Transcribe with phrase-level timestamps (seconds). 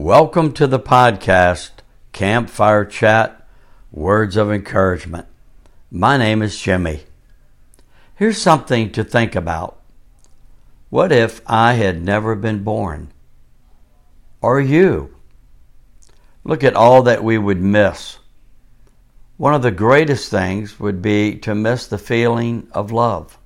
[0.00, 1.70] Welcome to the podcast,
[2.12, 3.44] Campfire Chat
[3.90, 5.26] Words of Encouragement.
[5.90, 7.00] My name is Jimmy.
[8.14, 9.80] Here's something to think about.
[10.88, 13.12] What if I had never been born?
[14.40, 15.16] Or you?
[16.44, 18.20] Look at all that we would miss.
[19.36, 23.36] One of the greatest things would be to miss the feeling of love.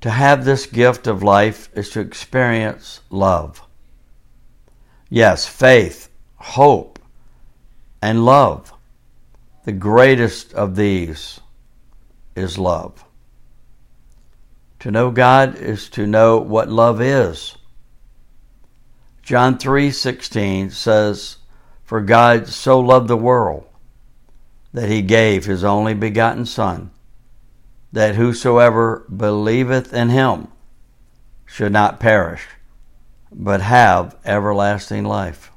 [0.00, 3.62] To have this gift of life is to experience love.
[5.10, 6.98] Yes, faith, hope,
[8.02, 8.72] and love.
[9.64, 11.40] The greatest of these
[12.36, 13.04] is love.
[14.80, 17.56] To know God is to know what love is.
[19.22, 21.38] John 3:16 says,
[21.84, 23.66] "For God so loved the world
[24.72, 26.90] that he gave his only begotten son,
[27.92, 30.48] that whosoever believeth in him
[31.44, 32.46] should not perish,
[33.32, 35.50] but have everlasting life.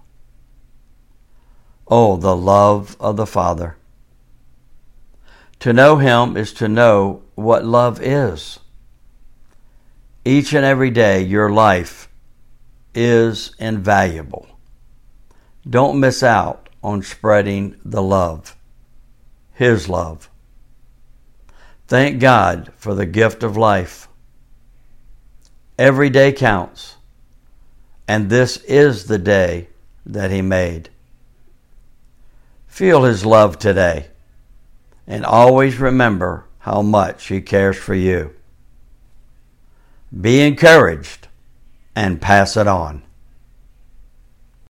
[1.87, 3.77] Oh, the love of the Father.
[5.59, 8.59] To know Him is to know what love is.
[10.23, 12.07] Each and every day, your life
[12.93, 14.47] is invaluable.
[15.69, 18.55] Don't miss out on spreading the love,
[19.53, 20.29] His love.
[21.87, 24.07] Thank God for the gift of life.
[25.77, 26.95] Every day counts
[28.07, 29.67] and this is the day
[30.05, 30.89] that He made.
[32.67, 34.07] Feel His love today,
[35.07, 38.33] and always remember how much He cares for you.
[40.19, 41.27] Be encouraged
[41.95, 43.03] and pass it on.